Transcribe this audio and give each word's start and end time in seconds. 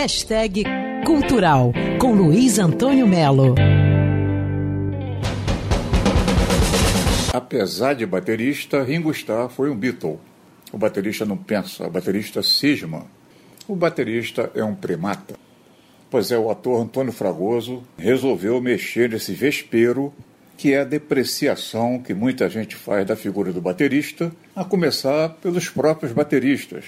Hashtag 0.00 0.62
Cultural 1.04 1.72
com 2.00 2.12
Luiz 2.12 2.60
Antônio 2.60 3.04
Melo. 3.04 3.56
Apesar 7.34 7.94
de 7.94 8.06
baterista, 8.06 8.84
Ringo 8.84 9.10
Starr 9.10 9.48
foi 9.48 9.68
um 9.68 9.76
Beatle. 9.76 10.20
O 10.70 10.78
baterista 10.78 11.24
não 11.24 11.36
pensa, 11.36 11.84
o 11.84 11.90
baterista 11.90 12.44
cisma. 12.44 13.06
O 13.66 13.74
baterista 13.74 14.52
é 14.54 14.62
um 14.62 14.72
primata. 14.72 15.34
Pois 16.08 16.30
é, 16.30 16.38
o 16.38 16.48
ator 16.48 16.80
Antônio 16.80 17.12
Fragoso 17.12 17.82
resolveu 17.98 18.60
mexer 18.60 19.10
nesse 19.10 19.32
vespeiro 19.32 20.14
que 20.56 20.74
é 20.74 20.80
a 20.80 20.84
depreciação 20.84 21.98
que 21.98 22.14
muita 22.14 22.48
gente 22.48 22.76
faz 22.76 23.04
da 23.04 23.16
figura 23.16 23.52
do 23.52 23.60
baterista, 23.60 24.30
a 24.54 24.64
começar 24.64 25.30
pelos 25.42 25.68
próprios 25.68 26.12
bateristas. 26.12 26.84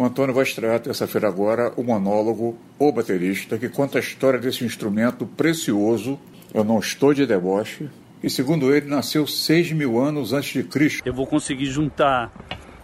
O 0.00 0.04
Antônio 0.06 0.34
vai 0.34 0.44
estrear 0.44 0.80
terça-feira 0.80 1.28
agora 1.28 1.74
o 1.76 1.84
monólogo 1.84 2.56
O 2.78 2.90
Baterista, 2.90 3.58
que 3.58 3.68
conta 3.68 3.98
a 3.98 4.00
história 4.00 4.38
desse 4.40 4.64
instrumento 4.64 5.26
precioso. 5.26 6.18
Eu 6.54 6.64
não 6.64 6.78
estou 6.78 7.12
de 7.12 7.26
deboche. 7.26 7.86
E 8.22 8.30
segundo 8.30 8.74
ele, 8.74 8.86
nasceu 8.86 9.26
seis 9.26 9.70
mil 9.70 10.00
anos 10.00 10.32
antes 10.32 10.54
de 10.54 10.62
Cristo. 10.62 11.02
Eu 11.04 11.12
vou 11.12 11.26
conseguir 11.26 11.66
juntar 11.66 12.32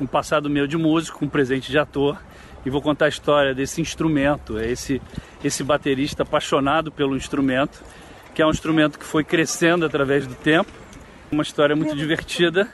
um 0.00 0.06
passado 0.06 0.48
meu 0.48 0.66
de 0.66 0.78
músico, 0.78 1.22
um 1.22 1.28
presente 1.28 1.70
de 1.70 1.78
ator, 1.78 2.18
e 2.64 2.70
vou 2.70 2.80
contar 2.80 3.04
a 3.04 3.08
história 3.10 3.54
desse 3.54 3.82
instrumento, 3.82 4.58
esse, 4.58 4.98
esse 5.44 5.62
baterista 5.62 6.22
apaixonado 6.22 6.90
pelo 6.90 7.14
instrumento, 7.14 7.84
que 8.34 8.40
é 8.40 8.46
um 8.46 8.50
instrumento 8.50 8.98
que 8.98 9.04
foi 9.04 9.22
crescendo 9.22 9.84
através 9.84 10.26
do 10.26 10.34
tempo. 10.34 10.72
Uma 11.30 11.42
história 11.42 11.76
muito 11.76 11.94
divertida 11.94 12.70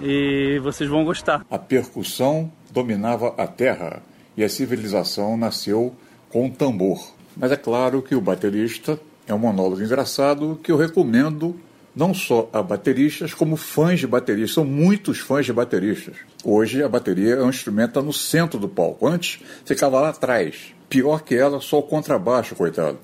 e 0.00 0.60
vocês 0.62 0.88
vão 0.88 1.04
gostar. 1.04 1.44
A 1.50 1.58
percussão 1.58 2.52
dominava 2.70 3.34
a 3.36 3.46
terra 3.46 4.02
e 4.36 4.44
a 4.44 4.48
civilização 4.48 5.36
nasceu 5.36 5.94
com 6.30 6.46
um 6.46 6.50
tambor. 6.50 7.12
Mas 7.36 7.52
é 7.52 7.56
claro 7.56 8.02
que 8.02 8.14
o 8.14 8.20
baterista 8.20 8.98
é 9.26 9.34
um 9.34 9.38
monólogo 9.38 9.82
engraçado 9.82 10.58
que 10.62 10.72
eu 10.72 10.76
recomendo 10.76 11.58
não 11.94 12.14
só 12.14 12.48
a 12.52 12.62
bateristas, 12.62 13.34
como 13.34 13.56
fãs 13.56 14.00
de 14.00 14.06
bateristas. 14.06 14.54
São 14.54 14.64
muitos 14.64 15.18
fãs 15.18 15.46
de 15.46 15.52
bateristas. 15.52 16.16
Hoje 16.44 16.82
a 16.82 16.88
bateria 16.88 17.34
é 17.34 17.42
um 17.42 17.50
instrumento 17.50 17.94
tá 17.94 18.02
no 18.02 18.12
centro 18.12 18.58
do 18.58 18.68
palco. 18.68 19.06
Antes 19.06 19.40
ficava 19.64 20.00
lá 20.00 20.10
atrás. 20.10 20.74
Pior 20.88 21.22
que 21.22 21.34
ela, 21.34 21.60
só 21.60 21.78
o 21.78 21.82
contrabaixo, 21.82 22.54
coitado. 22.54 22.98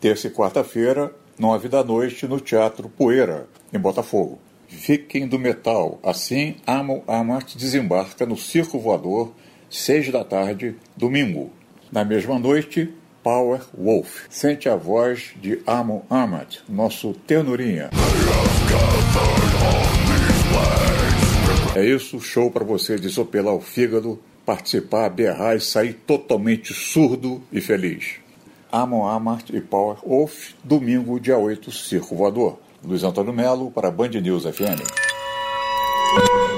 Terça 0.00 0.26
e 0.26 0.30
quarta-feira, 0.30 1.12
nove 1.38 1.68
da 1.68 1.82
noite, 1.82 2.26
no 2.26 2.40
Teatro 2.40 2.88
Poeira, 2.88 3.46
em 3.72 3.78
Botafogo. 3.78 4.38
Fiquem 4.68 5.26
do 5.26 5.38
metal. 5.38 5.98
Assim, 6.02 6.56
Amo 6.66 7.02
Amart 7.06 7.56
desembarca 7.56 8.26
no 8.26 8.36
Circo 8.36 8.78
Voador, 8.78 9.32
seis 9.70 10.10
da 10.10 10.24
tarde, 10.24 10.74
domingo. 10.96 11.50
Na 11.90 12.04
mesma 12.04 12.38
noite, 12.38 12.92
Power 13.22 13.62
Wolf. 13.76 14.26
Sente 14.28 14.68
a 14.68 14.76
voz 14.76 15.34
de 15.40 15.60
Amo 15.66 16.04
Amat, 16.08 16.58
nosso 16.68 17.12
ternurinha. 17.26 17.90
É 21.74 21.84
isso, 21.84 22.20
show 22.20 22.50
para 22.50 22.64
você 22.64 22.96
desopelar 22.96 23.54
o 23.54 23.60
fígado, 23.60 24.18
participar, 24.46 25.10
berrar 25.10 25.56
e 25.56 25.60
sair 25.60 25.92
totalmente 25.92 26.72
surdo 26.72 27.42
e 27.52 27.60
feliz. 27.60 28.14
Amon 28.70 29.06
Amart 29.06 29.50
e 29.50 29.60
Power 29.60 29.98
Wolf, 30.06 30.52
domingo, 30.62 31.20
dia 31.20 31.36
8, 31.36 31.70
Circo 31.70 32.14
Voador. 32.16 32.58
Luiz 32.84 33.02
Antônio 33.04 33.32
Melo 33.32 33.70
para 33.70 33.90
Band 33.90 34.08
News 34.08 34.44
FM. 34.44 34.80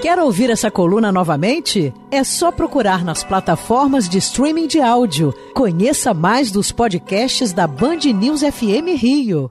Quer 0.02 0.18
ouvir 0.18 0.50
essa 0.50 0.70
coluna 0.70 1.10
novamente? 1.10 1.92
É 2.10 2.22
só 2.22 2.52
procurar 2.52 3.04
nas 3.04 3.24
plataformas 3.24 4.08
de 4.08 4.18
streaming 4.18 4.66
de 4.66 4.80
áudio. 4.80 5.34
Conheça 5.54 6.14
mais 6.14 6.52
dos 6.52 6.70
podcasts 6.70 7.52
da 7.52 7.66
Band 7.66 8.00
News 8.14 8.40
FM 8.42 8.96
Rio. 8.96 9.50